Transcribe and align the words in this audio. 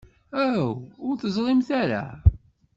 Aw, 0.45 0.69
ur 1.05 1.15
teẓrimt 1.21 1.69
ara? 1.81 2.03